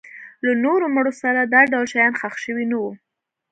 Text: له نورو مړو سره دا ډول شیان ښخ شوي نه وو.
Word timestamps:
له 0.45 0.51
نورو 0.63 0.85
مړو 0.95 1.11
سره 1.21 1.39
دا 1.53 1.61
ډول 1.71 1.87
شیان 1.93 2.13
ښخ 2.19 2.33
شوي 2.43 2.65
نه 2.71 2.77
وو. 2.81 2.91